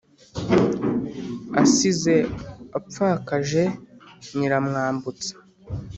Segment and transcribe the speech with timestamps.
[1.61, 2.15] asize
[2.77, 3.63] apfakaje
[4.37, 5.35] nyiramwambutsa.